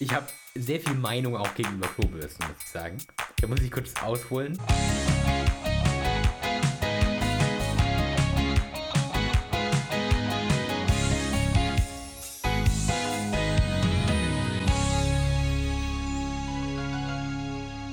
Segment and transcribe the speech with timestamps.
[0.00, 2.98] Ich habe sehr viel Meinung auch gegenüber Klobürsten, muss ich sagen.
[3.40, 4.56] Da muss ich kurz ausholen.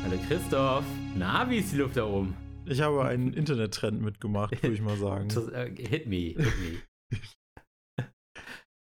[0.04, 0.86] Hallo Christoph.
[1.16, 2.36] Na, wie ist die Luft da oben?
[2.68, 5.30] Ich habe einen Internettrend mitgemacht, würde ich mal sagen.
[5.54, 6.82] Äh, hit me, hit me.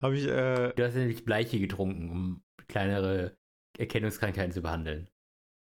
[0.04, 3.36] Habe ich, äh, Du hast nämlich Bleiche getrunken, um kleinere
[3.78, 5.10] Erkennungskrankheiten zu behandeln.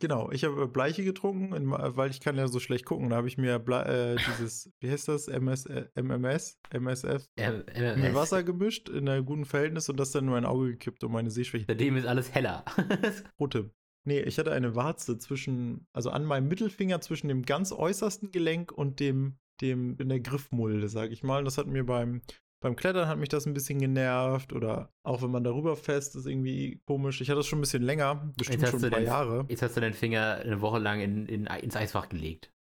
[0.02, 3.10] genau, ich habe Bleiche getrunken, weil ich kann ja so schlecht gucken.
[3.10, 7.64] Da habe ich mir Ble äh, dieses, wie heißt das, MS, äh, MMS, MSF, Ähm,
[7.68, 11.04] äh, mit Wasser gemischt in einem guten Verhältnis und das dann in mein Auge gekippt,
[11.04, 11.66] um meine Sehschwäche.
[11.68, 12.64] Seitdem ist alles heller.
[13.40, 13.72] Rote.
[14.06, 18.72] Nee, ich hatte eine Warze zwischen, also an meinem Mittelfinger zwischen dem ganz äußersten Gelenk
[18.72, 21.40] und dem, dem in der Griffmulde, sag ich mal.
[21.40, 22.22] Und das hat mir beim,
[22.62, 26.26] beim Klettern hat mich das ein bisschen genervt oder auch wenn man darüber fest, ist
[26.26, 27.22] irgendwie komisch.
[27.22, 29.46] Ich hatte das schon ein bisschen länger, bestimmt schon ein paar den- Jahre.
[29.50, 32.52] Jetzt hast du deinen Finger eine Woche lang in, in, ins Eisfach gelegt.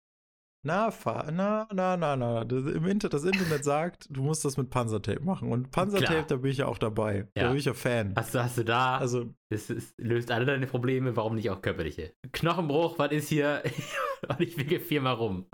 [0.66, 0.92] Na,
[1.30, 2.44] na, na, na, na.
[2.44, 5.50] Das, im Inter das Internet sagt, du musst das mit Panzertape machen.
[5.52, 6.26] Und Panzertape, Klar.
[6.26, 7.28] da bin ich ja auch dabei.
[7.36, 7.44] Ja.
[7.44, 8.12] Da bin ich ja Fan.
[8.16, 11.62] Hast du, hast du da, Also, das ist, löst alle deine Probleme, warum nicht auch
[11.62, 12.12] körperliche?
[12.32, 13.62] Knochenbruch, was ist hier?
[14.28, 15.46] Und ich wickel viermal rum.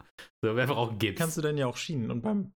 [0.42, 1.18] So, einfach auch Gips.
[1.20, 2.10] kannst du dann ja auch schienen.
[2.10, 2.52] Und beim,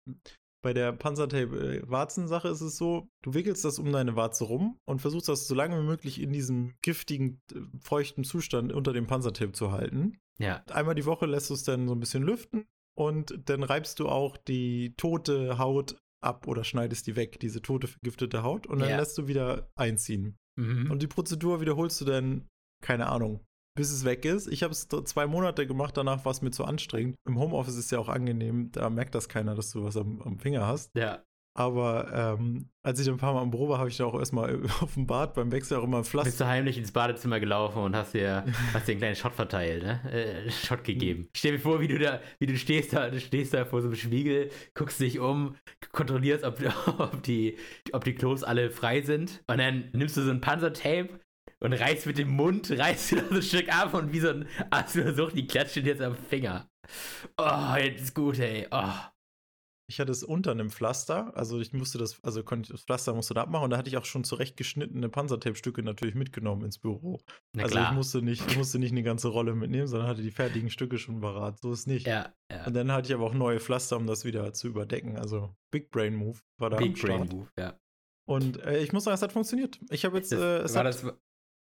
[0.61, 5.29] bei der Panzertape-Warzen-Sache ist es so, du wickelst das um deine Warze rum und versuchst
[5.29, 9.71] das so lange wie möglich in diesem giftigen, äh, feuchten Zustand unter dem Panzertape zu
[9.71, 10.17] halten.
[10.37, 12.65] ja, Einmal die Woche lässt du es dann so ein bisschen lüften
[12.97, 17.87] und dann reibst du auch die tote Haut ab oder schneidest die weg, diese tote
[17.87, 18.97] vergiftete Haut, und dann Ja.
[18.97, 20.37] lässt du wieder einziehen.
[20.57, 20.91] mhm.
[20.91, 22.47] Und die Prozedur wiederholst du dann,
[22.81, 23.45] keine Ahnung,
[23.79, 24.47] bis es weg ist.
[24.47, 27.15] Ich habe es zwei Monate gemacht, danach war es mir zu anstrengend.
[27.25, 30.37] Im Homeoffice ist ja auch angenehm, da merkt das keiner, dass du was am, am
[30.37, 30.95] Finger hast.
[30.95, 31.23] ja.
[31.55, 34.63] Aber ähm, als ich ein paar Mal im Büro war, habe ich da auch erstmal
[34.81, 36.45] auf dem Bad beim Wechsel auch immer ein Bist Pflaster.
[36.45, 39.99] du heimlich ins Badezimmer gelaufen und hast dir, hast dir einen kleinen Shot verteilt, ne?
[40.09, 41.27] Äh, Shot gegeben.
[41.35, 43.87] Stell dir vor, wie du da, wie du stehst da, du stehst da vor so
[43.87, 45.55] einem Spiegel, guckst dich um,
[45.91, 46.59] kontrollierst, ob,
[46.97, 47.57] ob, die,
[47.91, 49.43] ob die Klos alle frei sind.
[49.47, 51.19] Und dann nimmst du so ein Panzertape
[51.61, 54.47] und reißt mit dem Mund, reißt da so ein Stück ab und wie so ein
[54.69, 56.69] Aspersucht, die klatscht jetzt am Finger.
[57.37, 58.67] Oh, jetzt ist gut, ey.
[58.71, 58.93] Oh.
[59.89, 63.33] Ich hatte es unter einem Pflaster, also ich musste das, also konnte das Pflaster musste
[63.33, 67.19] da abmachen und da hatte ich auch schon zurecht geschnittene Panzertape-Stücke natürlich mitgenommen ins Büro.
[67.53, 67.89] Na also klar.
[67.89, 70.99] ich musste nicht, ich musste nicht eine ganze Rolle mitnehmen, sondern hatte die fertigen Stücke
[70.99, 71.59] schon parat.
[71.59, 72.05] So ist nicht.
[72.05, 72.67] ja, ja.
[72.67, 75.17] Und dann hatte ich aber auch neue Pflaster, um das wieder zu überdecken.
[75.17, 77.27] Also Big Brain Move war da Big Brain.
[77.27, 77.75] Move, ja.
[78.29, 79.79] Und äh, ich muss sagen, es hat funktioniert.
[79.89, 81.03] Ich habe jetzt, äh, war, hat, das,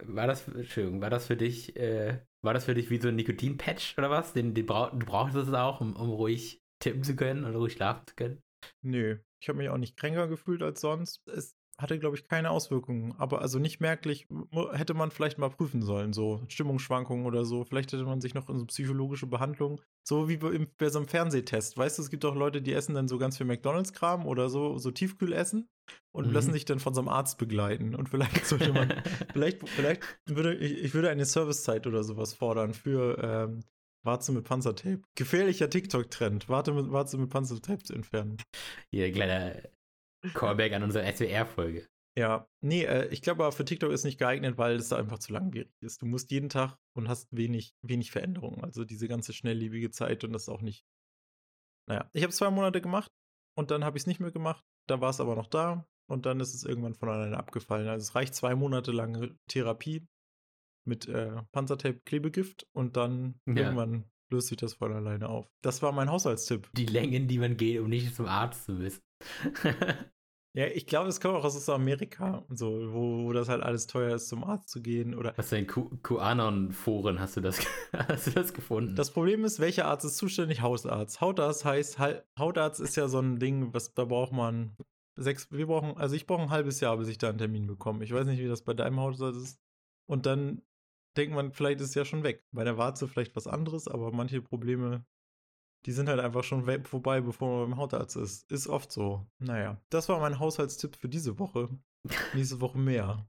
[0.04, 3.16] war das, Entschuldigung, war das für dich, äh, war das für dich wie so ein
[3.16, 4.34] Nikotin-Patch oder was?
[4.34, 7.74] Den, den brauch, du brauchst es auch, um, um ruhig tippen zu können oder ruhig
[7.74, 8.42] schlafen zu können?
[8.82, 11.28] nö, ich habe mich auch nicht kränker gefühlt als sonst.
[11.28, 13.14] Es hatte, glaube ich, keine Auswirkungen.
[13.18, 14.28] Aber also nicht merklich,
[14.72, 17.64] hätte man vielleicht mal prüfen sollen, so Stimmungsschwankungen oder so.
[17.66, 21.08] Vielleicht hätte man sich noch in so psychologische Behandlung, so wie bei, bei so einem
[21.08, 21.78] Fernsehtest.
[21.78, 24.78] Weißt du, es gibt auch Leute, die essen dann so ganz viel McDonalds-Kram oder so,
[24.78, 25.70] so Tiefkühlessen
[26.12, 26.34] und Mhm.
[26.34, 27.96] lassen sich dann von so einem Arzt begleiten.
[27.96, 28.90] Und vielleicht sollte man
[29.34, 33.64] Vielleicht, vielleicht würde ich, ich würde eine Servicezeit oder sowas fordern für ähm,
[34.04, 35.02] Warze mit Panzertape.
[35.16, 36.50] Gefährlicher TikTok-Trend.
[36.50, 38.38] Warte mit, Warze mit Panzertape zu entfernen.
[38.92, 39.62] Hier, ein kleiner
[40.34, 41.88] Callback an unsere SWR-Folge.
[42.18, 45.20] Ja, nee, äh, ich glaube aber für TikTok ist nicht geeignet, weil es da einfach
[45.20, 46.02] zu langwierig ist.
[46.02, 48.64] Du musst jeden Tag und hast wenig, wenig Veränderungen.
[48.64, 50.84] Also diese ganze schnelllebige Zeit und das ist auch nicht.
[51.88, 53.12] Naja, ich habe zwei Monate gemacht
[53.56, 54.64] und dann habe ich es nicht mehr gemacht.
[54.88, 57.88] Da war es aber noch da und dann ist es irgendwann von alleine abgefallen.
[57.88, 60.08] Also es reicht zwei Monate lange Therapie
[60.86, 63.56] mit äh, Panzertape-Klebegift und dann Ja.
[63.56, 65.50] irgendwann löst sich das von alleine auf.
[65.62, 66.70] Das war mein Haushaltstipp.
[66.74, 69.02] Die Längen, die man geht, um nicht zum Arzt zu müssen.
[70.58, 74.16] Ja, ich glaube, es kommt auch aus Amerika, so, wo, wo das halt alles teuer
[74.16, 77.60] ist, zum Arzt zu gehen oder Was denn Q- QAnon-Foren hast du das,
[77.94, 78.96] hast du das gefunden?
[78.96, 80.62] Das Problem ist, welcher Arzt ist zuständig?
[80.62, 81.22] Hausarzt.
[81.22, 82.00] Hautarzt heißt,
[82.40, 84.76] Hautarzt ist ja so ein Ding, was da braucht man
[85.16, 88.04] sechs, wir brauchen, also ich brauche ein halbes Jahr, bis ich da einen Termin bekomme.
[88.04, 89.60] Ich weiß nicht, wie das bei deinem Hausarzt ist.
[90.10, 90.64] Und dann
[91.18, 92.44] denkt man, vielleicht ist es ja schon weg.
[92.52, 95.06] Bei der Warze vielleicht was anderes, aber manche Probleme,
[95.88, 98.52] die sind halt einfach schon vorbei, bevor man beim Hautarzt ist.
[98.52, 99.26] Ist oft so.
[99.40, 101.70] Naja, das war mein Haushaltstipp für diese Woche.
[102.34, 103.26] Nächste Woche mehr.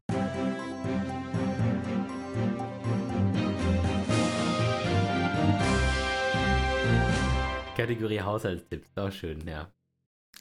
[7.77, 9.73] Kategorie Haushaltstipps, auch schön, ja.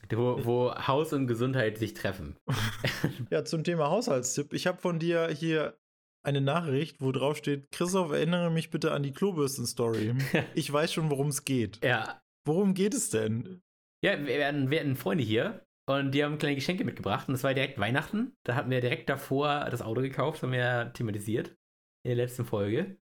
[0.10, 2.36] Wo, wo Haus und Gesundheit sich treffen.
[3.30, 4.54] Ja, zum Thema Haushaltstipp.
[4.54, 5.78] Ich habe von dir hier
[6.24, 10.16] eine Nachricht, wo drauf steht: Christoph, erinnere mich bitte an die Klobürsten-Story.
[10.56, 11.84] Ich weiß schon, worum es geht.
[11.84, 13.62] Ja, Worum geht es denn?
[14.04, 17.44] Ja, wir hatten, wir hatten Freunde hier Und die haben kleine Geschenke mitgebracht und es
[17.44, 18.34] war direkt Weihnachten.
[18.46, 21.50] Da hatten wir direkt davor das Auto gekauft, haben wir ja thematisiert
[22.06, 22.98] in der letzten Folge.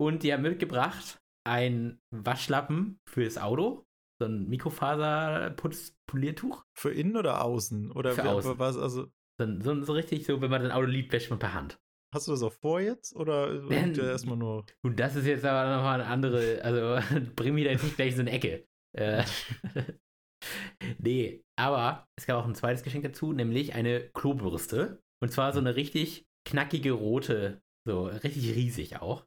[0.00, 3.84] Und die haben mitgebracht ein Waschlappen fürs Auto,
[4.20, 6.64] so ein Mikrofaserputz-Poliertuch.
[6.78, 7.90] Für innen oder außen?
[7.92, 8.58] Oder Für wer- außen.
[8.58, 8.76] was?
[8.78, 9.08] Also
[9.40, 11.78] So, so, so richtig so, wenn man ein Auto liebt, wäscht man per Hand.
[12.14, 14.64] Hast du das auch vor jetzt oder liegt der erstmal nur?
[14.84, 16.98] Und das ist jetzt aber nochmal eine andere, also
[17.36, 18.66] bring mich da jetzt nicht gleich in so eine Ecke.
[18.96, 19.24] Äh,
[20.98, 25.02] nee, aber es gab auch ein zweites Geschenk dazu, nämlich eine Klobürste.
[25.22, 29.26] Und zwar so eine richtig knackige rote, so richtig riesig auch.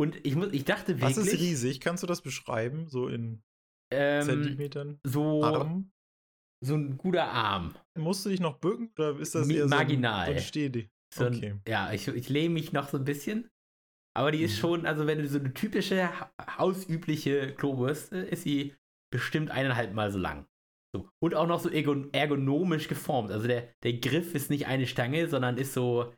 [0.00, 1.16] Und ich, muss, ich dachte wirklich.
[1.16, 1.80] Was ist riesig?
[1.80, 2.88] Kannst du das beschreiben?
[2.88, 3.42] So in
[3.92, 4.98] ähm, Zentimetern?
[5.04, 5.92] so, Arm?
[6.64, 7.74] so ein guter Arm.
[7.96, 10.26] Musst du dich noch bücken oder ist das Mi- eher so ein- marginal.
[10.26, 10.90] So ein?
[11.14, 11.54] So ein, Okay.
[11.68, 13.48] Ja, ich, ich lehne mich noch so ein bisschen.
[14.14, 14.60] Aber die ist Mhm.
[14.60, 18.74] schon, also wenn du so eine typische ha- hausübliche Klobürste, ist sie
[19.10, 20.46] bestimmt eineinhalb Mal so lang.
[20.94, 21.08] So.
[21.22, 23.30] Und auch noch so ergo- ergonomisch geformt.
[23.30, 26.12] Also der, der Griff ist nicht eine Stange, sondern ist so,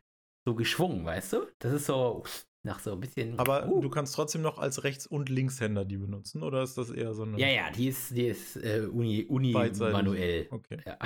[0.45, 1.47] so geschwungen, weißt du?
[1.59, 2.23] Das ist so
[2.65, 3.39] nach so ein bisschen.
[3.39, 3.79] Aber uh.
[3.81, 7.23] du kannst trotzdem noch als Rechts- und Linkshänder die benutzen oder ist das eher so
[7.23, 7.39] eine.
[7.39, 10.47] Ja, ja, die ist, die ist äh, uni, uni manuell.
[10.51, 10.81] Okay.
[10.85, 10.97] Ja.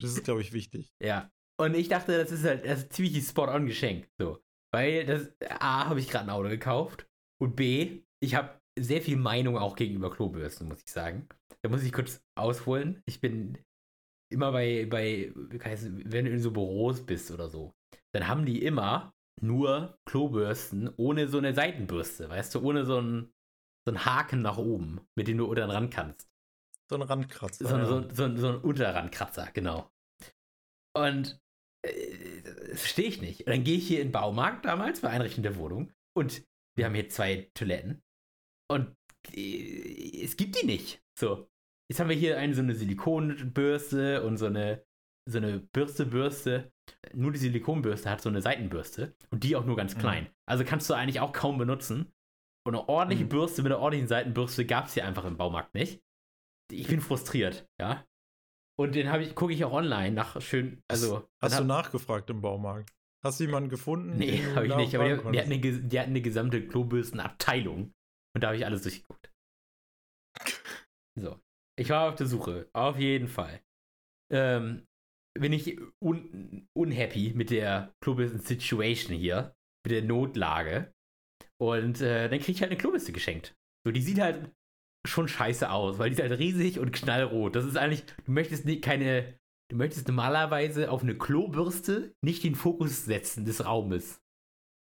[0.00, 0.92] Das ist, glaube ich, wichtig.
[1.02, 1.30] Ja.
[1.62, 4.08] Und ich dachte, das ist halt das ist ziemlich spot-on Geschenk.
[4.18, 4.42] So.
[4.74, 7.06] Weil das A, habe ich gerade ein Auto gekauft.
[7.40, 11.28] Und B, ich habe sehr viel Meinung auch gegenüber Klobürsten, muss ich sagen.
[11.62, 13.00] Da muss ich kurz ausholen.
[13.06, 13.58] Ich bin
[14.32, 17.72] immer bei, bei wie heißt es, wenn du in so Büros bist oder so,
[18.12, 23.32] dann haben die immer nur Klobürsten ohne so eine Seitenbürste, weißt du, ohne so einen,
[23.86, 26.28] so einen Haken nach oben, mit dem du unten ran kannst.
[26.90, 27.68] So ein Randkratzer.
[27.68, 27.86] So, ja.
[27.86, 29.90] so, so, so ein Unterrandkratzer, genau.
[30.94, 31.40] Und
[31.82, 33.40] äh, das verstehe ich nicht.
[33.40, 36.42] Und dann gehe ich hier in den Baumarkt damals bei Einrichtung der Wohnung und
[36.76, 38.02] wir haben hier zwei Toiletten
[38.70, 38.94] und
[39.34, 41.02] äh, es gibt die nicht.
[41.18, 41.48] So.
[41.90, 44.84] Jetzt haben wir hier eine so eine Silikonbürste und so eine
[45.28, 46.72] so eine Bürste-Bürste.
[47.14, 50.00] Nur die Silikonbürste hat so eine Seitenbürste und die auch nur ganz Mhm.
[50.00, 50.30] klein.
[50.48, 52.12] Also kannst du eigentlich auch kaum benutzen.
[52.66, 53.28] Und eine ordentliche Mhm.
[53.28, 56.02] Bürste mit einer ordentlichen Seitenbürste gab es hier einfach im Baumarkt nicht.
[56.72, 58.04] Ich bin frustriert, ja.
[58.78, 61.28] Und den habe ich, gucke ich auch online nach schön, also.
[61.40, 62.90] Hast dann du nachgefragt im Baumarkt?
[63.24, 64.16] Hast du jemanden gefunden?
[64.16, 67.92] Nee, habe ich nicht, aber die, die, hatten eine, die hatten eine gesamte Klobürstenabteilung.
[68.34, 69.30] Und da habe ich alles durchgeguckt.
[71.20, 71.38] So.
[71.78, 73.62] Ich war auf der Suche, auf jeden Fall.
[74.32, 74.86] Ähm,
[75.38, 79.54] bin ich un unhappy mit der Klobürsten-Situation hier,
[79.84, 80.92] mit der Notlage.
[81.60, 83.54] Und äh, dann kriege ich halt eine Klobürste geschenkt.
[83.86, 84.52] So, die sieht halt
[85.06, 87.56] schon scheiße aus, weil die ist halt riesig und knallrot.
[87.56, 89.38] Das ist eigentlich, du möchtest nicht keine,
[89.70, 94.20] du möchtest normalerweise auf eine Klobürste nicht den Fokus setzen des Raumes.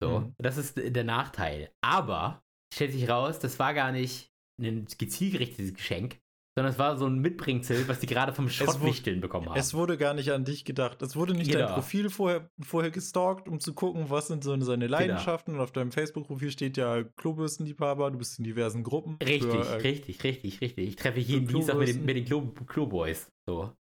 [0.02, 0.36] So, Mhm.
[0.38, 1.72] das ist der Nachteil.
[1.82, 2.42] Aber
[2.74, 6.20] stellt sich raus, das war gar nicht ein gezielgerichtetes Geschenk,
[6.60, 9.58] sondern es war so ein Mitbringsel, was die gerade vom Schrottwichteln bekommen haben.
[9.58, 11.02] Es wurde gar nicht an dich gedacht.
[11.02, 11.74] Es wurde nicht dein Genau.
[11.76, 14.98] Profil vorher, vorher gestalkt, um zu gucken, was sind so seine Genau.
[14.98, 15.54] Leidenschaften.
[15.56, 19.18] Und auf deinem Facebook-Profil steht ja Klobürstenliebhaber, du bist in diversen Gruppen.
[19.26, 20.88] Richtig, für, äh, richtig, richtig, richtig.
[20.90, 23.32] Ich treffe jeden Dienstag mit den, mit den Klo, Kloboys.
[23.48, 23.72] So.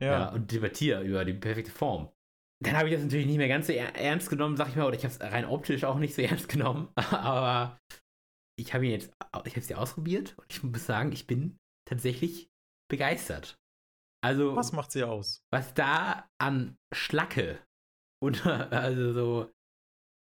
[0.00, 0.06] Ja.
[0.06, 0.28] Ja.
[0.32, 2.08] und debattiere über die perfekte Form.
[2.64, 4.86] Dann habe ich das natürlich nicht mehr ganz so er ernst genommen, sag ich mal,
[4.86, 6.88] oder ich habe es rein optisch auch nicht so ernst genommen.
[6.94, 7.78] Aber
[8.58, 9.12] ich habe ihn jetzt,
[9.44, 12.50] ich habe es ja ausprobiert und ich muss sagen, ich bin tatsächlich
[12.90, 13.58] begeistert.
[14.22, 15.42] Also, Was macht sie aus?
[15.52, 17.58] was da an Schlacke
[18.22, 19.50] und also so,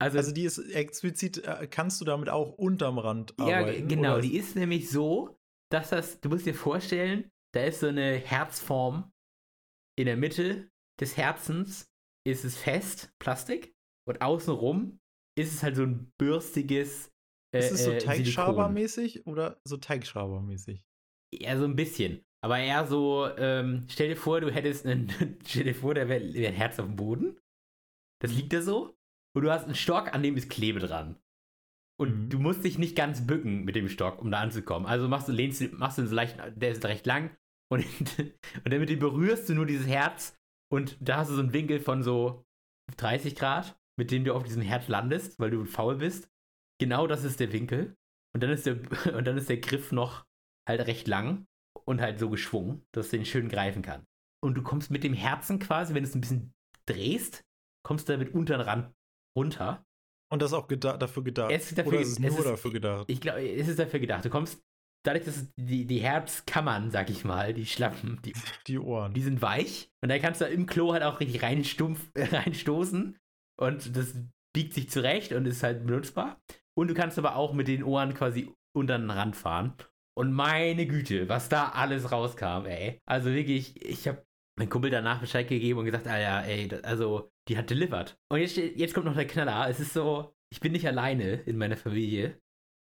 [0.01, 3.89] also, Also die ist explizit, äh, kannst du damit auch unterm Rand ja, arbeiten?
[3.89, 5.37] g- genau, oder die ist nämlich so,
[5.71, 9.13] dass das, du musst dir vorstellen, da ist so eine Herzform
[9.97, 10.69] in der Mitte
[11.01, 11.89] des Herzens
[12.27, 13.75] ist es fest, Plastik,
[14.09, 14.99] und außenrum
[15.39, 17.11] ist es halt so ein bürstiges
[17.55, 18.07] äh, Ist es so äh, Silikon.
[18.07, 20.85] Teigschabermäßig oder so Teigschabermäßig?
[21.41, 22.25] Ja, so ein bisschen.
[22.45, 25.09] Aber eher so, ähm, stell dir vor, du hättest einen,
[25.47, 27.39] stell dir vor, da wäre wär ein Herz auf dem Boden.
[28.23, 28.97] Das liegt da so.
[29.37, 31.17] Und du hast einen Stock, an dem ist Klebe dran.
[32.01, 32.29] Und Mhm.
[32.31, 34.87] du musst dich nicht ganz bücken mit dem Stock, um da anzukommen.
[34.87, 37.37] Also machst du, lehnst, du- machst du so leicht, der ist recht lang.
[37.73, 37.85] Und,
[38.19, 40.37] und dann mit dem berührst du nur dieses Herz.
[40.73, 42.45] Und da hast du so einen Winkel von so
[42.97, 46.29] 30 Grad, mit dem du auf diesem Herz landest, weil du faul bist.
[46.81, 47.97] Genau das ist der Winkel.
[48.35, 48.75] Und dann ist der,
[49.17, 50.27] und dann ist der Griff noch
[50.69, 51.47] halt recht lang
[51.85, 54.07] und halt so geschwungen, dass du den schön greifen kannst.
[54.43, 56.53] Und du kommst mit dem Herzen quasi, wenn du es ein bisschen
[56.87, 57.43] drehst,
[57.87, 58.93] kommst du damit unter den Rand
[59.37, 59.85] runter.
[60.33, 61.51] Und das ist auch geda dafür gedacht.
[61.53, 63.05] Es ist dafür oder ist es es nur ist- dafür gedacht?
[63.09, 64.25] Ich glaube, es ist dafür gedacht.
[64.25, 64.61] Du kommst,
[65.07, 68.33] dadurch, dass die, die Herzkammern, sag ich mal, die Schlappen, die,
[68.67, 69.13] die Ohren.
[69.15, 69.91] die sind weich.
[70.03, 73.17] Und da kannst du im Klo halt auch richtig reinstumpf, reinstoßen.
[73.61, 74.15] Und das
[74.55, 76.41] biegt sich zurecht und ist halt benutzbar.
[76.77, 79.75] Und du kannst aber auch mit den Ohren quasi unter den Rand fahren.
[80.17, 83.01] Und meine Güte, was da alles rauskam, ey.
[83.05, 84.25] Also wirklich, ich habe
[84.57, 88.17] meinem Kumpel danach Bescheid gegeben und gesagt, ah ja, ey, also die hat delivered.
[88.31, 89.69] Und jetzt, jetzt kommt noch der Knaller.
[89.69, 92.41] Es ist so, ich bin nicht alleine in meiner Familie,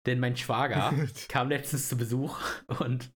[0.05, 0.93] denn mein Schwager
[1.27, 2.39] kam letztens zu Besuch
[2.79, 3.11] und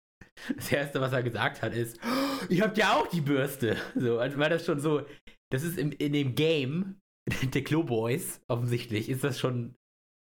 [0.56, 3.78] das Erste, was er gesagt hat, ist, oh, ihr habt ja auch die Bürste.
[3.96, 5.06] So, also war das schon so,
[5.50, 7.02] das ist im, in dem Game
[7.54, 9.76] der Klo-Boys, offensichtlich, ist das schon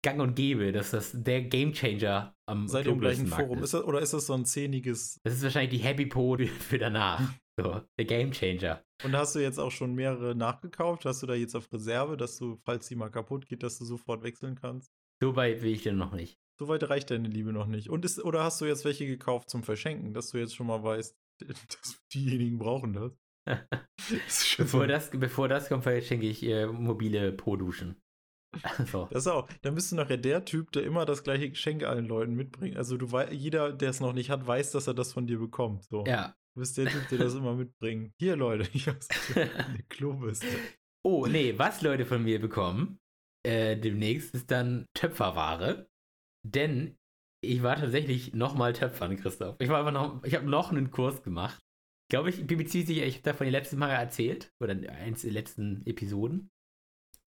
[0.05, 3.57] gang und gäbe, dass das der Gamechanger am Seid ihr im gleichen Forum?
[3.57, 3.65] Ist.
[3.65, 5.19] Ist das, oder ist das so ein zähniges...
[5.23, 7.21] Das ist wahrscheinlich die Happy Pode für danach.
[7.59, 8.83] So, der Gamechanger.
[9.03, 11.05] Und hast du jetzt auch schon mehrere nachgekauft?
[11.05, 13.85] Hast du da jetzt auf Reserve, dass du, falls die mal kaputt geht, dass du
[13.85, 14.91] sofort wechseln kannst?
[15.21, 16.37] So weit will ich denn noch nicht.
[16.59, 17.89] So weit reicht deine Liebe noch nicht.
[17.89, 20.83] Und ist, oder hast du jetzt welche gekauft zum Verschenken, dass du jetzt schon mal
[20.83, 23.11] weißt, dass diejenigen brauchen das?
[23.47, 27.95] das bevor, das, bevor das kommt, verschenke ich äh, mobile Po-Duschen.
[28.91, 29.07] So.
[29.11, 29.47] Das auch.
[29.61, 32.77] Dann bist du nachher der Typ, der immer das gleiche Geschenk allen Leuten mitbringt.
[32.77, 35.83] Also du jeder, der es noch nicht hat, weiß, dass er das von dir bekommt.
[35.83, 36.03] So.
[36.05, 36.35] Ja.
[36.53, 38.13] Du bist der Typ, der das immer mitbringt.
[38.17, 40.47] Hier, Leute, ich hab's eine Klobürste.
[41.03, 42.99] Oh, nee, was Leute von mir bekommen,
[43.45, 45.87] äh, demnächst ist dann Töpferware.
[46.43, 46.97] Denn
[47.43, 49.55] ich war tatsächlich nochmal Töpfern, Christoph.
[49.59, 51.59] Ich war einfach noch, ich habe noch einen Kurs gemacht.
[52.05, 54.51] Ich glaube, ich bin mir ziemlich sicher, ich habe davon die letzten Mal erzählt.
[54.59, 56.51] Oder eins der letzten Episoden.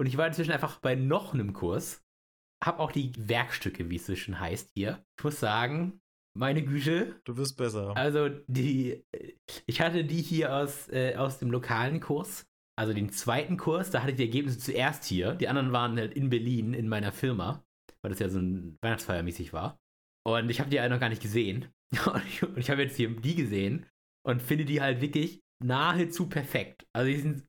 [0.01, 2.05] Und ich war inzwischen einfach bei noch einem Kurs.
[2.65, 5.05] Hab auch die Werkstücke, wie es so schon heißt, hier.
[5.19, 6.01] Ich muss sagen,
[6.37, 7.21] meine Güte.
[7.25, 7.97] Du wirst besser.
[7.97, 9.05] Also, die.
[9.67, 12.47] Ich hatte die hier aus, äh, aus dem lokalen Kurs.
[12.79, 15.35] Also den zweiten Kurs, da hatte ich die Ergebnisse zuerst hier.
[15.35, 17.65] Die anderen waren halt in Berlin in meiner Firma,
[18.03, 19.81] weil das ja so ein Weihnachtsfeiermäßig war.
[20.25, 21.67] Und ich habe die ja noch gar nicht gesehen.
[22.07, 23.87] Und ich, ich habe jetzt hier die gesehen
[24.25, 26.87] und finde die halt wirklich nahezu perfekt.
[26.93, 27.49] Also die sind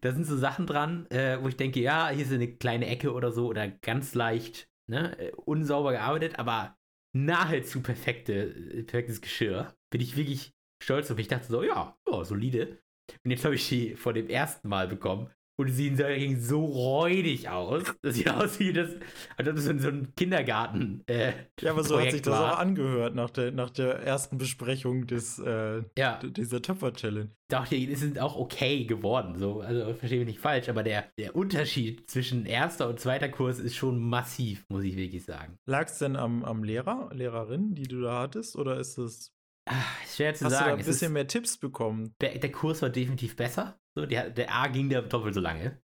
[0.00, 3.12] da sind so Sachen dran, äh, wo ich denke, ja, hier ist eine kleine Ecke
[3.12, 6.76] oder so oder ganz leicht ne, äh, unsauber gearbeitet, aber
[7.14, 9.74] nahezu perfekte, äh, perfektes Geschirr.
[9.90, 10.52] Bin ich wirklich
[10.82, 11.18] stolz auf.
[11.18, 12.78] Ich dachte so, ja, oh, solide.
[13.24, 17.48] Und jetzt habe ich die vor dem ersten Mal bekommen und die sehen so räudig
[17.48, 17.82] aus.
[18.02, 18.90] Das sieht aus wie das,
[19.36, 21.02] als ob das in so einem Kindergarten.
[21.06, 22.54] Äh, ja, aber so Projekt hat sich das war.
[22.54, 26.18] auch angehört nach der, nach der ersten Besprechung des, äh, ja.
[26.22, 27.30] dieser Töpfer-Challenge.
[27.48, 29.38] Doch, die sind auch okay geworden.
[29.38, 29.60] So.
[29.60, 33.76] Also verstehe mich nicht falsch, aber der, der Unterschied zwischen erster und zweiter Kurs ist
[33.76, 35.58] schon massiv, muss ich wirklich sagen.
[35.66, 39.32] Lag es denn am, am Lehrer, Lehrerin, die du da hattest, oder ist es
[39.66, 40.64] Ach, schwer zu Hast sagen.
[40.64, 42.14] du da ein bisschen mehr Tipps bekommen?
[42.20, 43.79] Der, Kurs war definitiv besser.
[43.96, 45.80] So, der, der A ging da doppelt so lange.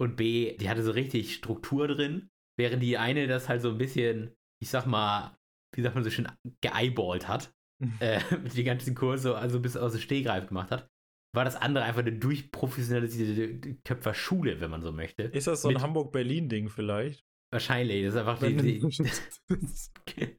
[0.00, 2.30] Und B, die hatte so richtig Struktur drin.
[2.58, 5.36] Während die eine das halt so ein bisschen, ich sag mal,
[5.74, 6.28] wie sagt man so schön,
[6.60, 7.54] geeyeballt hat.
[8.00, 10.88] äh, mit den ganzen Kurse, also bis aus dem Stehgreif gemacht hat.
[11.34, 15.22] War das andere einfach eine durchprofessionalisierte Köpferschule, wenn man so möchte.
[15.24, 17.24] Ist das so ein Hamburg-Berlin-Ding vielleicht?
[17.52, 18.04] Wahrscheinlich.
[18.04, 18.56] Das ist einfach die.
[18.56, 18.80] die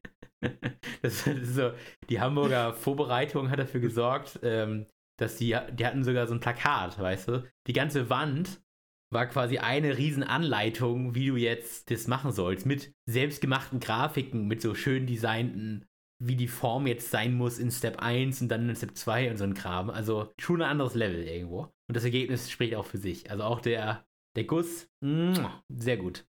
[1.02, 1.72] das ist so,
[2.08, 4.86] die Hamburger Vorbereitung hat dafür gesorgt, ähm,
[5.22, 7.44] dass die, die hatten sogar so ein Plakat, weißt du?
[7.66, 8.62] Die ganze Wand
[9.10, 14.74] war quasi eine Riesenanleitung, wie du jetzt das machen sollst, mit selbstgemachten Grafiken, mit so
[14.74, 15.86] schön designten,
[16.18, 19.36] wie die Form jetzt sein muss in Step 1 und dann in Step 2 und
[19.36, 19.90] so ein Kram.
[19.90, 21.72] Also schon ein anderes Level irgendwo.
[21.88, 23.30] Und das Ergebnis spricht auch für sich.
[23.30, 24.88] Also auch der, der Guss,
[25.68, 26.26] sehr gut.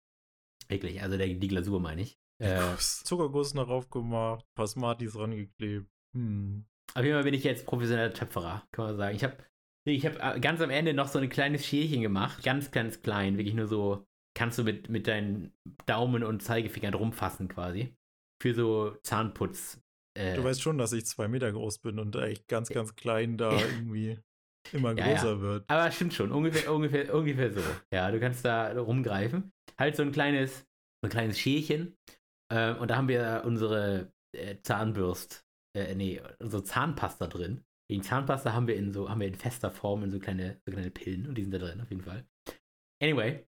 [0.69, 2.17] Wirklich, also der, die Glasur meine ich.
[2.37, 5.89] Äh, Zuckerguss noch aufgemacht, paar Smarties rangeklebt.
[6.15, 6.65] Hm.
[6.99, 9.15] Auf jeden Fall bin ich jetzt professioneller Töpferer, kann man sagen.
[9.15, 9.37] Ich habe
[9.85, 12.43] ich hab äh, ganz am Ende noch so ein kleines Schälchen gemacht.
[12.43, 13.37] Ganz, ganz klein.
[13.37, 14.05] Wirklich nur so,
[14.37, 15.53] kannst du mit, mit deinen
[15.85, 17.95] Daumen und Zeigefingern rumfassen quasi.
[18.41, 19.81] Für so Zahnputz.
[20.13, 23.37] Äh, du weißt schon, dass ich zwei Meter groß bin und echt ganz, ganz klein
[23.37, 24.19] da irgendwie
[24.73, 25.41] immer größer ja, ja.
[25.41, 25.69] wird.
[25.69, 27.61] Aber stimmt schon, ungefähr, ungefähr, ungefähr so.
[27.93, 29.53] Ja, du kannst da rumgreifen.
[29.77, 30.59] Halt so ein kleines,
[31.01, 31.95] so ein kleines Schälchen.
[32.51, 35.45] Ähm, und da haben wir unsere äh, Zahnbürst,
[35.87, 37.63] äh, nee, unsere Zahnpasta drin.
[37.89, 40.71] Die Zahnpasta haben wir in so, haben wir in fester Form in so kleine, so
[40.71, 42.27] kleine Pillen und die sind da drin auf jeden Fall.
[43.01, 43.47] Anyway,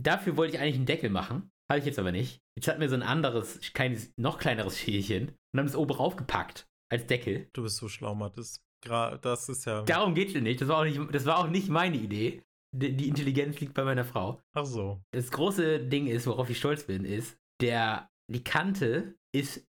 [0.00, 1.50] dafür wollte ich eigentlich einen Deckel machen.
[1.70, 2.42] Habe ich jetzt aber nicht.
[2.56, 6.68] Jetzt hatten wir so ein anderes, kleines, noch kleineres Schälchen und haben es oben raufgepackt
[6.90, 7.48] als Deckel.
[7.52, 8.62] Du bist so schlau, Mathis.
[8.82, 9.82] Das ist ja.
[9.82, 10.60] Darum geht es nicht.
[10.60, 11.00] Das war auch nicht.
[11.12, 12.42] Das war auch nicht meine Idee.
[12.74, 14.42] Die Intelligenz liegt bei meiner Frau.
[14.54, 15.02] Ach so.
[15.12, 19.66] Das große Ding ist, worauf ich stolz bin, ist, der die Kante ist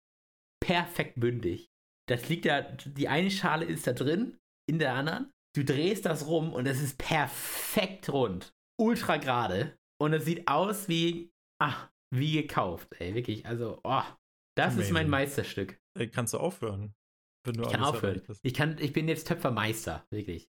[0.60, 1.70] perfekt bündig.
[2.08, 4.38] Das liegt da, die eine Schale ist da drin,
[4.68, 5.30] in der anderen.
[5.54, 8.54] Du drehst das rum und es ist perfekt rund.
[8.80, 9.76] Ultra gerade.
[10.00, 13.46] Und es sieht aus wie, ach, wie gekauft, ey, wirklich.
[13.46, 14.02] Also, oh,
[14.56, 14.82] das Amazing.
[14.82, 15.80] ist mein Meisterstück.
[15.98, 16.94] Ey, kannst du aufhören?
[17.46, 18.22] ich kann aufhören.
[18.42, 20.48] Ich, kann, ich bin jetzt Töpfermeister, wirklich.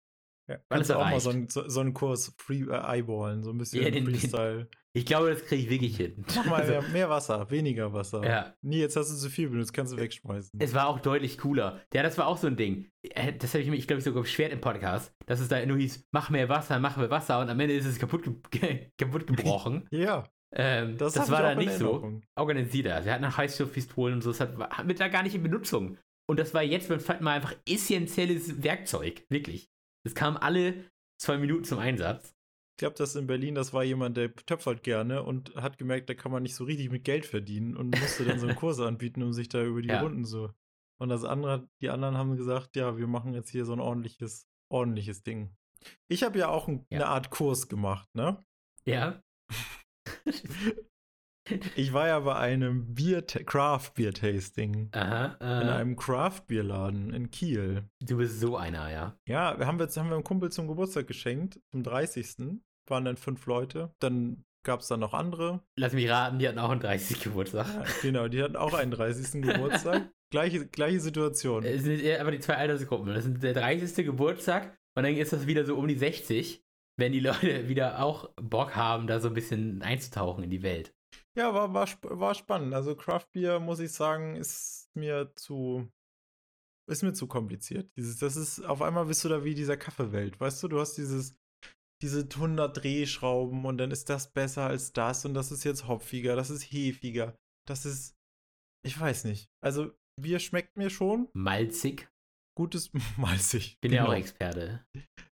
[0.48, 3.52] Ja, kannst du auch mal so einen, so, so einen Kurs Free äh, Eyeballen, so
[3.52, 4.68] ein bisschen Ja, den- den- Freestyle.
[4.94, 6.24] Ich glaube, das kriege ich wirklich hin.
[6.36, 8.24] Mach mal Also, mehr, mehr Wasser, weniger Wasser.
[8.26, 8.54] ja.
[8.62, 10.58] Nee, jetzt hast du zu viel benutzt, kannst du wegschmeißen.
[10.62, 11.82] Es war auch deutlich cooler.
[11.94, 12.90] Ja, das war auch so ein Ding.
[13.02, 15.66] Äh, Das habe ich mir, ich glaube ich, sogar beschwert im Podcast, dass es da
[15.66, 18.90] nur hieß, mach mehr Wasser, mach mehr Wasser und am Ende ist es kaputt, ge
[18.98, 19.86] kaputt gebrochen.
[19.92, 21.86] ja, ähm, das das, war da nicht so.
[21.88, 22.24] Erinnerung.
[22.38, 23.04] Organisierter.
[23.04, 25.98] Sie hatten Heißstoffpistolen und so, das hat, war mit da gar nicht in Benutzung.
[26.30, 29.26] Und das war jetzt beim zweiten Mal einfach essentielles Werkzeug.
[29.30, 29.70] Wirklich.
[30.06, 30.86] Es kam alle
[31.18, 32.34] zwei Minuten zum Einsatz.
[32.76, 36.14] Ich glaube, das in Berlin, das war jemand, der töpfert gerne und hat gemerkt, da
[36.14, 39.24] kann man nicht so richtig mit Geld verdienen und musste dann so einen Kurs anbieten,
[39.24, 40.02] um sich da über die Ja.
[40.02, 40.54] Runden so.
[40.98, 44.48] Und das andere, die anderen haben gesagt, ja, wir machen jetzt hier so ein ordentliches,
[44.70, 45.56] ordentliches Ding.
[46.08, 47.00] Ich habe ja auch ein, Ja.
[47.00, 48.44] eine Art Kurs gemacht, ne?
[48.86, 49.22] Ja.
[51.76, 55.38] Ich war ja bei einem Bier, Craft Beer Tasting Aha.
[55.40, 57.84] in Äh, einem Craft Bierladen in Kiel.
[58.02, 59.18] du bist so einer, ja.
[59.28, 62.60] Ja, wir haben jetzt haben wir einem Kumpel zum Geburtstag geschenkt, zum 30.
[62.88, 63.94] Waren dann fünf Leute.
[64.00, 65.62] Dann gab es dann noch andere.
[65.78, 67.68] Lass mich raten, die hatten auch einen 30 Geburtstag.
[67.68, 69.42] Ja, genau, die hatten auch einen 30.
[69.42, 70.10] Geburtstag.
[70.32, 71.64] Gleiche, gleiche Situation.
[71.64, 73.14] Es sind eher aber die zwei Altersgruppen.
[73.14, 74.06] Das ist der 30.
[74.06, 76.64] Geburtstag und dann ist das wieder so um die 60,
[76.98, 80.94] wenn die Leute wieder auch Bock haben, da so ein bisschen einzutauchen in die Welt.
[81.38, 82.74] Ja, war, war, war spannend.
[82.74, 85.90] Also Craft Beer, muss ich sagen, ist mir zu
[86.88, 87.90] ist mir zu kompliziert.
[87.98, 90.40] Dieses, das ist, auf einmal bist du da wie dieser Kaffeewelt.
[90.40, 91.36] Weißt du, du hast dieses,
[92.04, 96.36] diese 100 Drehschrauben und dann ist das besser als das und das ist jetzt hopfiger,
[96.36, 97.36] das ist hefiger.
[97.68, 98.16] Das ist,
[98.86, 99.50] ich weiß nicht.
[99.64, 99.92] Also
[100.22, 101.28] Bier schmeckt mir schon.
[101.34, 102.08] Malzig.
[102.56, 103.78] Gutes malzig.
[103.82, 104.14] Bin ja Genau.
[104.14, 104.86] auch Experte.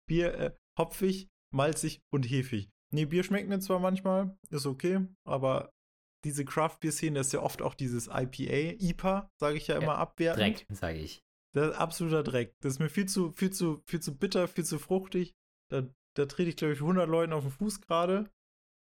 [0.08, 2.70] Bier äh, hopfig, malzig und hefig.
[2.92, 5.72] Nee, Bier schmeckt mir zwar manchmal, ist okay, aber
[6.24, 10.58] diese Craft-Bier-Szene das ist ja oft auch dieses IPA, IPA, sage ich ja immer abwertend.
[10.60, 11.22] Dreck, sage ich.
[11.54, 12.54] Das ist absoluter Dreck.
[12.60, 15.34] Das ist mir viel zu, viel zu, viel zu bitter, viel zu fruchtig.
[15.70, 15.82] Da,
[16.16, 18.30] da trete ich, glaube ich, 100 Leuten auf den Fuß gerade.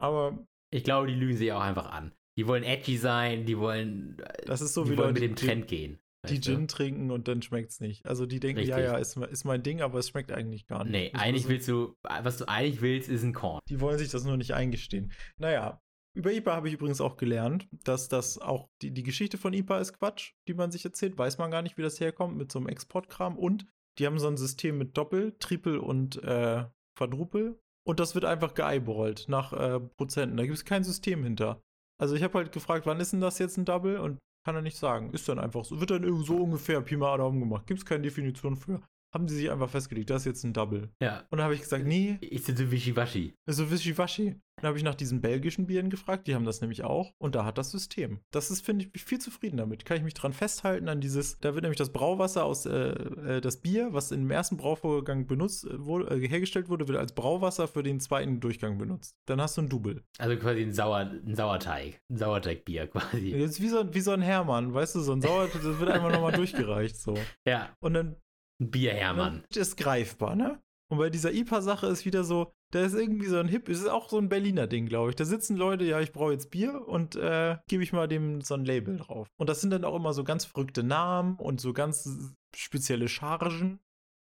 [0.00, 2.12] Aber Ich glaube, die lügen sich auch einfach an.
[2.36, 5.34] Die wollen edgy sein, die wollen, das ist so die wie wollen Leute, mit dem
[5.36, 5.98] die- Trend gehen.
[6.28, 6.50] Die du?
[6.52, 8.06] Gin trinken und dann schmeckt es nicht.
[8.06, 8.92] Also die denken, ja, Richtig.
[8.92, 10.92] ja, ist, ist mein Ding, aber es schmeckt eigentlich gar nicht.
[10.92, 13.60] Nee, Das eigentlich ist- willst du, was du eigentlich willst, ist ein Korn.
[13.68, 15.12] Die wollen sich das nur nicht eingestehen.
[15.36, 15.80] Naja,
[16.16, 19.78] über IPA habe ich übrigens auch gelernt, dass das auch die, die Geschichte von IPA
[19.78, 21.16] ist Quatsch, die man sich erzählt.
[21.16, 23.38] Weiß man gar nicht, wie das herkommt mit so einem Exportkram.
[23.38, 23.66] Und
[23.98, 26.64] die haben so ein System mit Doppel, Triple und äh,
[26.96, 27.60] Quadruple.
[27.86, 30.36] Und das wird einfach geeyeballt nach äh, Prozenten.
[30.36, 31.62] Da gibt es kein System hinter.
[32.00, 33.98] Also ich habe halt gefragt, wann ist denn das jetzt ein Double?
[33.98, 35.10] Und kann er nicht sagen.
[35.10, 35.78] Ist dann einfach so.
[35.78, 37.66] Wird dann so ungefähr Pi mal Daumen gemacht.
[37.66, 38.80] Gibt es keine Definition für.
[39.12, 40.90] Haben sie sich einfach festgelegt, das ist jetzt ein Double.
[41.00, 41.20] Ja.
[41.30, 43.34] Und dann habe ich gesagt, nee, Ich bin so wischiwaschi.
[43.46, 44.36] so wischiwaschi.
[44.60, 47.12] Dann habe ich nach diesen belgischen Bieren gefragt, die haben das nämlich auch.
[47.18, 48.18] Und da hat das System.
[48.32, 49.84] Das ist, finde ich, bin ich viel zufrieden damit.
[49.84, 53.40] Kann ich mich dran festhalten an dieses, da wird nämlich das Brauwasser aus, äh, äh,
[53.40, 57.68] das Bier, was im ersten Brauvorgang benutzt äh, wurde, äh, hergestellt wurde, wird als Brauwasser
[57.68, 59.14] für den zweiten Durchgang benutzt.
[59.26, 60.02] Dann hast du ein Double.
[60.18, 62.00] Also quasi ein, Sauer, ein Sauerteig.
[62.10, 63.28] Ein Sauerteigbier quasi.
[63.30, 66.10] Jetzt wie so, wie so ein Hermann, weißt du, so ein Sauerteig, das wird einfach
[66.10, 67.14] nochmal durchgereicht, so.
[67.46, 68.16] Ja, Und dann
[68.60, 69.44] ein Bierhermann.
[69.54, 70.60] Ist greifbar, ne?
[70.90, 73.88] Und bei dieser IPA-Sache ist wieder so, da ist irgendwie so ein Hip, es ist
[73.88, 75.16] auch so ein Berliner Ding, glaube ich.
[75.16, 78.54] Da sitzen Leute, ja, ich brauche jetzt Bier und äh, gebe ich mal dem so
[78.54, 79.28] ein Label drauf.
[79.38, 83.80] Und das sind dann auch immer so ganz verrückte Namen und so ganz spezielle Chargen.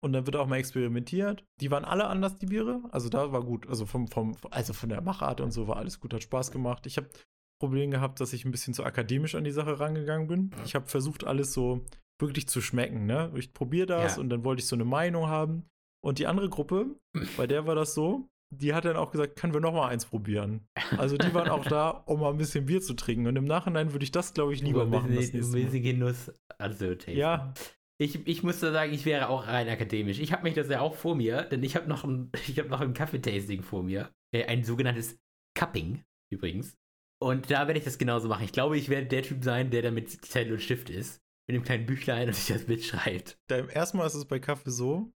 [0.01, 1.45] Und dann wird auch mal experimentiert.
[1.61, 2.83] Die waren alle anders, die Biere.
[2.93, 3.69] Also da war gut.
[3.69, 6.87] Also vom, vom, also von der Machart und so war alles gut, hat Spaß gemacht.
[6.87, 7.11] Ich habe
[7.61, 10.51] Problem gehabt, dass ich ein bisschen zu akademisch an die Sache rangegangen bin.
[10.65, 11.85] Ich habe versucht, alles so
[12.21, 13.07] wirklich zu schmecken.
[13.07, 13.33] Ne?
[13.37, 14.21] Ich probiere das Ja.
[14.21, 15.65] und dann wollte ich so eine Meinung haben.
[16.05, 16.87] Und die andere Gruppe,
[17.37, 20.07] bei der war das so, die hat dann auch gesagt, können wir noch mal eins
[20.07, 20.67] probieren.
[20.97, 23.27] Also die waren auch da, um mal ein bisschen Bier zu trinken.
[23.27, 25.15] Und im Nachhinein würde ich das, glaube ich, lieber ein machen.
[25.15, 26.33] Das bisschen, ein bisschen Genuss.
[26.57, 26.93] Also.
[27.09, 27.53] Ja,
[28.01, 30.19] Ich, ich muss da sagen, ich wäre auch rein akademisch.
[30.21, 32.69] Ich habe mich das ja auch vor mir, denn ich habe noch ein, ich habe
[32.71, 34.11] noch ein Kaffeetasting vor mir.
[34.33, 35.19] Äh, Ein sogenanntes
[35.59, 36.03] Cupping
[36.33, 36.77] übrigens.
[37.21, 38.45] Und da werde ich das genauso machen.
[38.45, 41.21] Ich glaube, ich werde der Typ sein, der da mit Zettel und Stift ist.
[41.49, 43.39] Mit dem kleinen Büchlein und sich das mitschreibt.
[43.49, 45.11] erstmal ist es bei Kaffee so,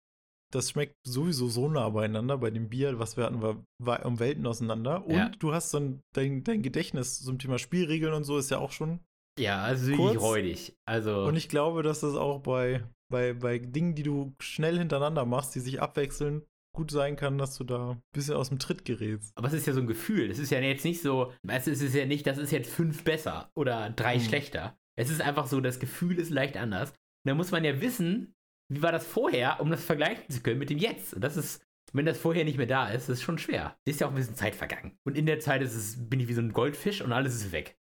[0.50, 2.36] das schmeckt sowieso so nah beieinander.
[2.38, 5.06] Bei dem Bier, was wir hatten, war, war um Welten auseinander.
[5.06, 5.28] Und Ja.
[5.38, 9.00] du hast dann dein, dein Gedächtnis zum Thema Spielregeln und so ist ja auch schon
[9.38, 10.20] Ja, also Kurz.
[10.20, 10.76] räudig.
[10.86, 15.24] Also, Und ich glaube, dass das auch bei, bei, bei Dingen, die du schnell hintereinander
[15.24, 16.42] machst, die sich abwechseln,
[16.74, 19.32] gut sein kann, dass du da ein bisschen aus dem Tritt gerätst.
[19.36, 20.30] aber es ist ja so ein Gefühl.
[20.30, 22.70] Es ist ja jetzt nicht so, weißt du, es ist ja nicht, das ist jetzt
[22.70, 24.20] fünf besser oder drei Hm.
[24.24, 24.76] schlechter.
[24.98, 26.90] Es ist einfach so, das Gefühl ist leicht anders.
[26.90, 28.34] Und da muss man ja wissen,
[28.72, 31.14] wie war das vorher, um das vergleichen zu können mit dem Jetzt.
[31.14, 33.76] Und das ist, wenn das vorher nicht mehr da ist, ist schon schwer.
[33.84, 34.98] Ist ja auch ein bisschen Zeit vergangen.
[35.04, 37.52] Und in der Zeit ist es, bin ich wie so ein Goldfisch und alles ist
[37.52, 37.78] weg.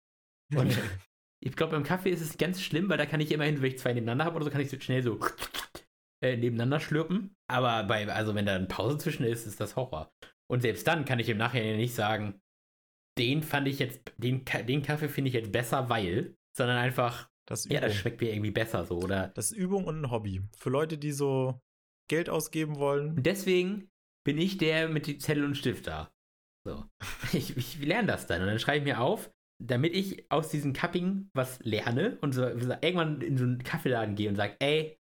[0.54, 0.76] Und
[1.44, 3.78] ich glaube, beim Kaffee ist es ganz schlimm, weil da kann ich immerhin, wenn ich
[3.78, 5.18] zwei nebeneinander habe oder so, kann ich so schnell so
[6.22, 7.34] äh, nebeneinander schlürpen.
[7.48, 10.12] Aber bei, also wenn da eine Pause zwischen ist, ist das Horror.
[10.48, 12.40] Und selbst dann kann ich im Nachhinein nicht sagen,
[13.18, 17.68] den fand ich jetzt, den, den Kaffee finde ich jetzt besser, weil, sondern einfach, Das
[17.68, 18.98] ja, das schmeckt mir irgendwie besser so.
[18.98, 20.42] Oder Das ist Übung und ein Hobby.
[20.56, 21.60] Für Leute, die so
[22.08, 23.16] Geld ausgeben wollen.
[23.16, 23.88] Und deswegen
[24.24, 26.10] bin ich der mit Zettel und Stift da.
[26.64, 26.84] So.
[27.32, 29.30] Ich, ich lerne das dann und dann schreibe ich mir auf,
[29.62, 34.14] damit ich aus diesem Cupping was lerne und so, so irgendwann in so einen Kaffeeladen
[34.14, 34.96] gehe und sage, ey,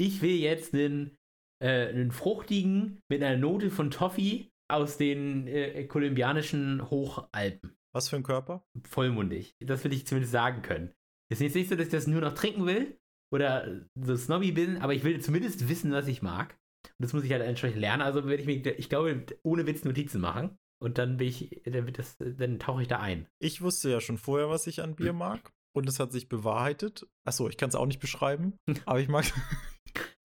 [0.00, 1.16] ich will jetzt einen,
[1.62, 7.76] äh, einen fruchtigen mit einer Note von Toffee aus den äh, kolumbianischen Hochalpen.
[7.94, 8.64] Was für ein Körper?
[8.84, 9.54] Vollmundig.
[9.60, 10.92] Das will ich zumindest sagen können.
[11.30, 12.98] Es ist jetzt nicht so, dass ich das nur noch trinken will
[13.32, 16.58] oder so snobby bin, aber ich will zumindest wissen, was ich mag.
[16.84, 18.02] Und das muss ich halt entsprechend lernen.
[18.02, 20.58] Also werde ich mir, ich glaube, ohne Witz Notizen machen.
[20.82, 23.28] Und dann bin ich, dann wird das, dann tauche ich da ein.
[23.38, 25.52] Ich wusste ja schon vorher, was ich an Bier mag.
[25.74, 27.06] Und es hat sich bewahrheitet.
[27.24, 28.58] Achso, ich kann es auch nicht beschreiben.
[28.84, 29.24] Aber ich mag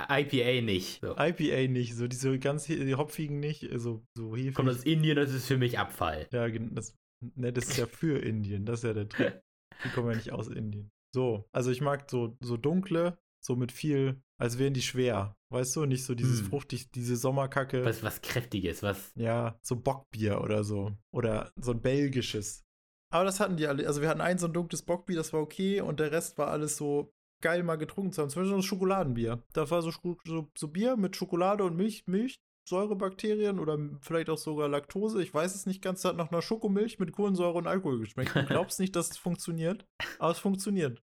[0.09, 1.01] IPA nicht.
[1.01, 1.15] So.
[1.17, 1.95] IPA nicht.
[1.95, 3.69] So diese ganz die hopfigen nicht.
[3.75, 4.55] So, so hefig.
[4.55, 6.27] Kommt aus Indien, das ist für mich Abfall.
[6.31, 8.65] Ja, das, ne, das ist ja für Indien.
[8.65, 9.41] Das ist ja der Trick.
[9.83, 10.91] Die kommen ja nicht aus Indien.
[11.13, 15.35] So, also ich mag so, so dunkle, so mit viel, als wären die schwer.
[15.49, 16.47] Weißt du, nicht so dieses Hm.
[16.47, 17.85] fruchtig, diese Sommerkacke.
[17.85, 19.11] Was, was Kräftiges, was.
[19.15, 20.91] Ja, so Bockbier oder so.
[21.13, 22.65] Oder so ein belgisches.
[23.13, 23.87] Aber das hatten die alle.
[23.87, 25.79] Also wir hatten ein so ein dunkles Bockbier, das war okay.
[25.79, 28.29] Und der Rest war alles so geil mal getrunken zu haben.
[28.29, 29.43] Zum Beispiel so Schokoladenbier.
[29.53, 29.91] Das war so,
[30.25, 35.21] so, so Bier mit Schokolade und Milch, Milch, Säurebakterien oder vielleicht auch sogar Laktose.
[35.23, 36.01] Ich weiß es nicht ganz.
[36.01, 38.35] Das hat nach einer Schokomilch mit Kohlensäure und Alkohol geschmeckt.
[38.35, 39.85] Du glaubst nicht, dass es funktioniert.
[40.19, 41.01] Aber es funktioniert.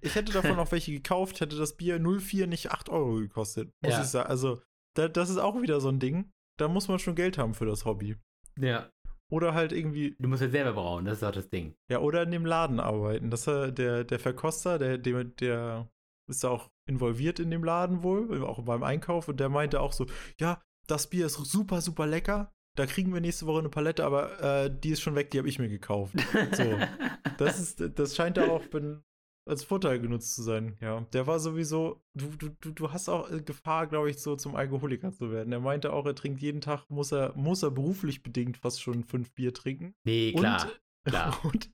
[0.00, 3.70] Ich hätte davon auch welche gekauft, hätte das Bier 04 nicht 8 Euro gekostet.
[3.82, 4.00] Muss Ja.
[4.02, 4.28] ich sagen.
[4.28, 4.60] Also,
[4.96, 6.30] da, das ist auch wieder so ein Ding.
[6.58, 8.16] Da muss man schon Geld haben für das Hobby.
[8.58, 8.90] Ja.
[9.30, 11.74] Oder halt irgendwie, Du musst halt selber brauen, das ist auch das Ding.
[11.90, 13.30] ja, oder in dem Laden arbeiten.
[13.30, 15.88] Das er, der, der Verkoster, der, der, der
[16.30, 20.04] ist auch involviert in dem Laden wohl, auch beim Einkauf, und der meinte auch so,
[20.38, 22.52] ja, das Bier ist super, super lecker.
[22.76, 25.48] Da kriegen wir nächste Woche eine Palette, aber äh, die ist schon weg, die habe
[25.48, 26.14] ich mir gekauft.
[26.52, 26.64] So.
[27.38, 29.02] Das ist, das scheint da auch ben-
[29.48, 31.00] als Vorteil genutzt zu sein, ja.
[31.12, 34.54] Der war sowieso, du, du, du, du hast auch äh, Gefahr, glaube ich, so zum
[34.54, 35.52] Alkoholiker zu werden.
[35.52, 39.02] Er meinte auch, er trinkt jeden Tag, muss er, muss er beruflich bedingt fast schon
[39.02, 39.94] fünf Bier trinken.
[40.04, 40.66] nee, klar.
[41.04, 41.40] Und, klar.
[41.44, 41.70] Und,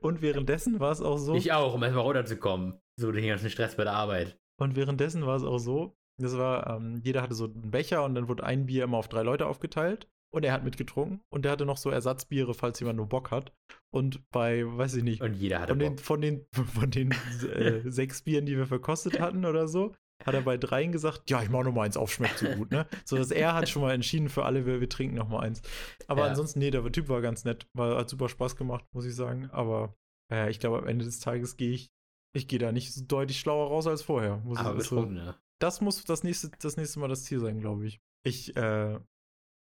[0.00, 1.34] und währenddessen war es auch so.
[1.34, 2.78] Ich auch, um erstmal runterzukommen.
[2.96, 4.38] So den ganzen Stress bei der Arbeit.
[4.58, 8.14] Und währenddessen war es auch so, das war, ähm, jeder hatte so einen Becher und
[8.14, 10.08] dann wurde ein Bier immer auf drei Leute aufgeteilt.
[10.32, 13.52] Und er hat mitgetrunken und der hatte noch so Ersatzbiere, falls jemand nur Bock hat.
[13.92, 16.04] Und bei, weiß ich nicht, Und jeder hatte von den, Bock.
[16.04, 17.12] von den, von den
[17.54, 21.40] äh, sechs Bieren, die wir verkostet hatten oder so, hat er bei dreien gesagt, ja,
[21.40, 22.84] ich mach noch mal eins auf, schmeckt so gut, ne?
[23.04, 25.62] So dass er hat schon mal entschieden für alle, wir, wir trinken noch mal eins.
[26.08, 26.30] Aber Ja.
[26.30, 29.50] ansonsten, nee, der Typ war ganz nett, war, hat super Spaß gemacht, muss ich sagen.
[29.52, 29.94] Aber
[30.32, 31.90] äh, ich glaube, am Ende des Tages gehe ich,
[32.36, 34.38] ich gehe da nicht so deutlich schlauer raus als vorher.
[34.38, 35.34] Muss Aber ich, so, betrunken, ne?
[35.64, 37.98] Das muss das nächste, das nächste Mal das Ziel sein, glaube ich.
[38.22, 39.00] Ich äh,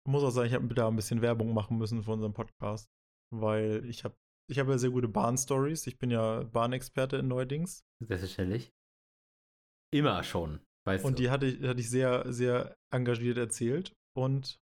[0.04, 2.90] muss auch sagen, ich habe da ein bisschen Werbung machen müssen für unseren Podcast,
[3.32, 4.16] weil ich habe
[4.50, 5.86] ich habe ja sehr gute Bahn-Stories.
[5.86, 7.84] Ich bin ja Bahnexperte in Neudings.
[8.00, 8.72] Selbstverständlich.
[9.94, 11.22] Immer schon, weißt Und du.
[11.22, 13.94] die hatte ich, hatte ich sehr, sehr engagiert erzählt.
[14.14, 14.60] Und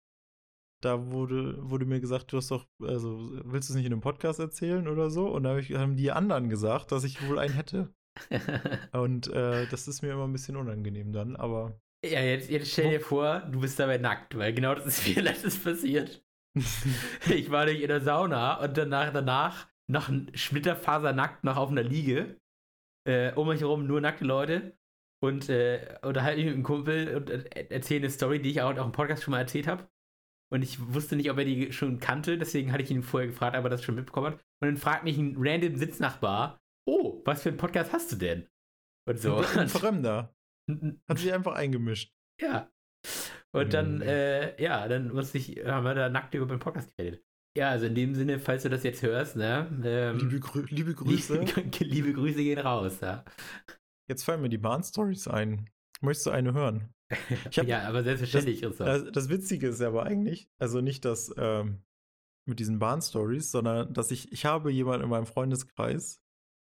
[0.82, 4.02] da wurde, wurde mir gesagt, du hast doch, also willst du es nicht in einem
[4.02, 5.30] Podcast erzählen oder so?
[5.30, 7.93] Und da hab ich, haben die anderen gesagt, dass ich wohl einen hätte.
[8.91, 12.91] Und äh, das ist mir immer ein bisschen unangenehm dann, aber ja, jetzt, jetzt stell
[12.91, 16.24] dir vor, du bist dabei nackt, weil genau das ist mir letztes passiert.
[17.30, 21.84] Ich war nämlich in der Sauna und danach, danach noch ein Splitterfasernackt noch auf einer
[21.84, 22.39] Liege.
[23.08, 24.78] Äh, um mich herum nur nackte Leute.
[25.22, 28.76] Und äh, unterhalte mich mit einem Kumpel und äh, erzähle eine Story, die ich auch,
[28.78, 29.88] auch im Podcast schon mal erzählt habe.
[30.52, 33.56] Und ich wusste nicht, ob er die schon kannte, deswegen hatte ich ihn vorher gefragt,
[33.56, 34.34] ob er das schon mitbekommen hat.
[34.62, 38.48] Und dann fragt mich ein random Sitznachbar, oh, was für einen Podcast hast du denn?
[39.08, 39.38] Und so.
[39.38, 40.36] ein Fremder
[41.10, 42.13] hat sich einfach eingemischt.
[42.42, 42.72] ja.
[43.52, 44.02] Und dann, Mhm.
[44.04, 47.24] äh, ja, dann musste ich, haben wir da nackt über den Podcast geredet.
[47.58, 49.68] Ja, also in dem Sinne, falls du das jetzt hörst, ne?
[49.84, 51.44] Ähm, Liebe, Grü liebe Grüße.
[51.80, 53.26] Liebe, Grüße gehen raus, ja.
[54.08, 55.68] Jetzt fallen mir die Bahn-Stories ein.
[56.02, 56.94] Möchtest du eine hören?
[57.12, 59.04] Hab- ja, aber selbstverständlich ist das.
[59.06, 61.82] Das, das Witzige ist aber eigentlich, also nicht das ähm,
[62.48, 66.22] mit diesen Bahn-Stories, sondern dass ich, ich habe jemanden in meinem Freundeskreis,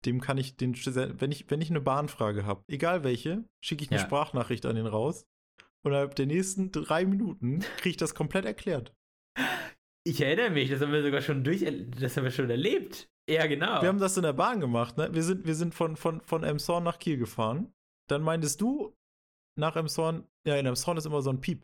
[0.05, 3.91] dem kann ich den, wenn ich, wenn ich eine Bahnfrage habe, egal welche, schicke ich
[3.91, 4.05] eine Ja.
[4.05, 5.25] Sprachnachricht an den raus.
[5.83, 8.93] Und innerhalb der nächsten drei Minuten kriege ich das komplett erklärt.
[10.05, 11.63] Ich erinnere mich, das haben wir sogar schon durch,
[11.99, 13.09] das haben wir schon erlebt.
[13.29, 13.81] Ja, genau.
[13.81, 15.13] Wir haben das in der Bahn gemacht, ne?
[15.13, 17.71] Wir sind, wir sind von, von, von Emshorn nach Kiel gefahren.
[18.09, 18.95] Dann meintest du
[19.57, 21.63] nach Emshorn, ja, in Emshorn ist immer so ein Piep.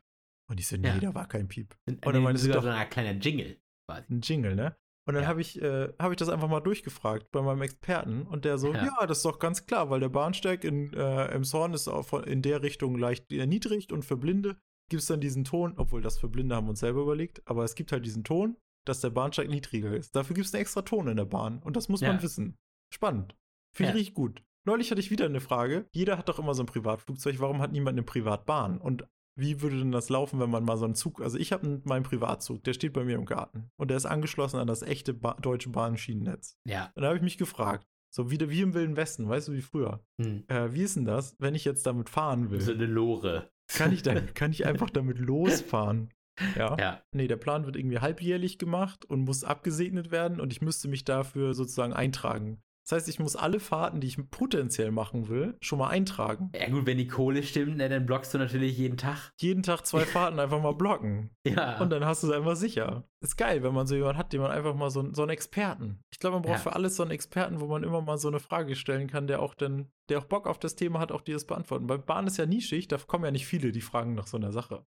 [0.51, 0.99] Und ich so, nee, Ja.
[0.99, 1.75] da war kein Piep.
[1.87, 3.57] und dann dann meintest du doch- so ein kleiner Jingle.
[3.89, 4.05] Quasi.
[4.13, 4.77] Ein Jingle, ne?
[5.07, 5.29] Und dann Ja.
[5.29, 8.73] habe ich, äh, hab ich das einfach mal durchgefragt bei meinem Experten und der so,
[8.73, 8.85] Ja.
[8.85, 12.23] ja, das ist doch ganz klar, weil der Bahnsteig in äh, Emshorn ist auch von,
[12.23, 14.57] in der Richtung leicht erniedrigt und für Blinde
[14.89, 17.63] gibt es dann diesen Ton, obwohl das für Blinde haben wir uns selber überlegt, aber
[17.63, 20.15] es gibt halt diesen Ton, dass der Bahnsteig niedriger ist.
[20.15, 22.21] Dafür gibt es einen extra Ton in der Bahn und das muss man Ja.
[22.23, 22.55] wissen.
[22.93, 23.35] Spannend.
[23.75, 24.43] Finde ich richtig gut.
[24.67, 25.85] Neulich hatte ich wieder eine Frage.
[25.91, 27.39] Jeder hat doch immer so ein Privatflugzeug.
[27.39, 28.79] Warum hat niemand eine Privatbahn?
[28.79, 29.05] Und
[29.35, 32.03] wie würde denn das laufen, wenn man mal so einen Zug, also ich habe meinen
[32.03, 35.35] Privatzug, der steht bei mir im Garten und der ist angeschlossen an das echte ba
[35.41, 36.57] deutsche Bahnschienennetz.
[36.65, 36.91] Ja.
[36.95, 39.61] Und da habe ich mich gefragt, so wie, wie im Wilden Westen, weißt du, wie
[39.61, 39.99] früher.
[40.21, 40.45] Hm.
[40.47, 42.61] Äh, wie ist denn das, wenn ich jetzt damit fahren will?
[42.61, 43.51] So eine Lore.
[43.67, 46.09] Kann ich, dann, kann ich einfach damit losfahren?
[46.55, 46.77] Ja.
[46.77, 47.01] Ja.
[47.11, 51.03] Nee, der Plan wird irgendwie halbjährlich gemacht und muss abgesegnet werden und ich müsste mich
[51.05, 52.61] dafür sozusagen eintragen.
[52.87, 56.51] Das heißt, ich muss alle Fahrten, die ich potenziell machen will, schon mal eintragen.
[56.55, 59.31] Ja, gut, wenn die Kohle stimmt, ne, dann blockst du natürlich jeden Tag.
[59.41, 61.31] Jeden Tag zwei Fahrten einfach mal blocken.
[61.47, 61.79] Ja.
[61.79, 63.03] Und dann hast du es einfach sicher.
[63.21, 65.99] Ist geil, wenn man so jemanden hat, den man einfach mal so, so einen Experten.
[66.13, 66.59] Ich glaube, man braucht Ja.
[66.61, 69.41] für alles so einen Experten, wo man immer mal so eine Frage stellen kann, der
[69.41, 71.87] auch dann, der auch Bock auf das Thema hat, auch dir das beantworten.
[71.87, 74.51] Bei Bahn ist ja nischig, da kommen ja nicht viele, die fragen nach so einer
[74.51, 74.85] Sache.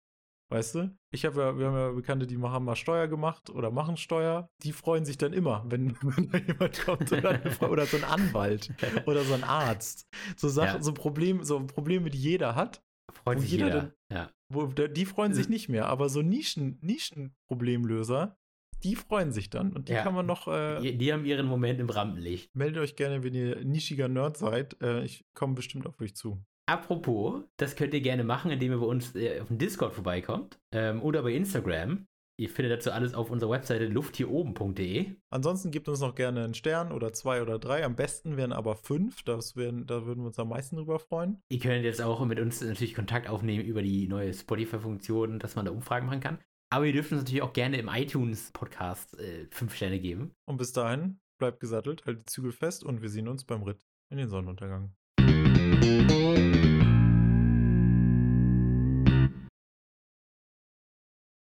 [0.50, 0.94] Weißt du?
[1.12, 4.50] Ich habe ja, wir haben ja Bekannte, die haben mal Steuer gemacht oder machen Steuer.
[4.64, 8.70] Die freuen sich dann immer, wenn, wenn da jemand kommt oder, oder so ein Anwalt
[9.06, 10.08] oder so ein Arzt.
[10.36, 10.82] So Sachen, Ja.
[10.82, 12.82] so Probleme, so Probleme, die jeder hat,
[13.12, 13.94] Freut sich jeder jeder.
[14.10, 14.30] Ja.
[14.52, 18.36] wo, die freuen sich nicht mehr, aber so Nischen, Nischenproblemlöser,
[18.82, 19.72] die freuen sich dann.
[19.72, 20.02] Und die Ja.
[20.02, 22.54] kann man noch, äh, Die, die haben ihren Moment im Rampenlicht.
[22.56, 24.80] meldet euch gerne, wenn ihr nischiger Nerd seid.
[24.80, 26.42] Äh, ich komme bestimmt auf euch zu.
[26.70, 30.60] Apropos, das könnt ihr gerne machen, indem ihr bei uns äh, auf dem Discord vorbeikommt
[30.70, 32.06] ähm, oder bei Instagram.
[32.38, 35.16] Ihr findet dazu alles auf unserer Webseite lufthieroben.de.
[35.30, 37.84] Ansonsten gebt uns noch gerne einen Stern oder zwei oder drei.
[37.84, 39.24] Am besten wären aber fünf.
[39.24, 41.42] Das wären, da würden wir uns am meisten drüber freuen.
[41.48, 45.64] Ihr könnt jetzt auch mit uns natürlich Kontakt aufnehmen über die neue Spotify-Funktion, dass man
[45.64, 46.38] da Umfragen machen kann.
[46.72, 50.30] Aber ihr dürft uns natürlich auch gerne im iTunes-Podcast äh, fünf Sterne geben.
[50.46, 53.84] Und bis dahin, bleibt gesattelt, haltet die Zügel fest und wir sehen uns beim Ritt
[54.08, 54.94] in den Sonnenuntergang.